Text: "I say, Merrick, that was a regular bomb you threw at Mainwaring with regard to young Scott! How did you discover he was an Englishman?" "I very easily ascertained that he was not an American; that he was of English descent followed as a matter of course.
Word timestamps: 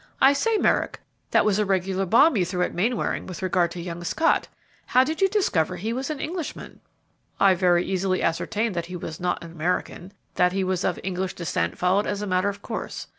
"I 0.19 0.33
say, 0.33 0.57
Merrick, 0.57 0.99
that 1.29 1.45
was 1.45 1.59
a 1.59 1.63
regular 1.63 2.07
bomb 2.07 2.35
you 2.35 2.43
threw 2.43 2.63
at 2.63 2.73
Mainwaring 2.73 3.27
with 3.27 3.43
regard 3.43 3.69
to 3.69 3.79
young 3.79 4.03
Scott! 4.03 4.47
How 4.87 5.03
did 5.03 5.21
you 5.21 5.29
discover 5.29 5.75
he 5.75 5.93
was 5.93 6.09
an 6.09 6.19
Englishman?" 6.19 6.79
"I 7.39 7.53
very 7.53 7.85
easily 7.85 8.23
ascertained 8.23 8.75
that 8.75 8.87
he 8.87 8.95
was 8.95 9.19
not 9.19 9.43
an 9.43 9.51
American; 9.51 10.11
that 10.33 10.53
he 10.53 10.63
was 10.63 10.83
of 10.83 10.99
English 11.03 11.35
descent 11.35 11.77
followed 11.77 12.07
as 12.07 12.23
a 12.23 12.25
matter 12.25 12.49
of 12.49 12.63
course. 12.63 13.05